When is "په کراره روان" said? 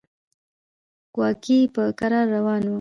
1.75-2.61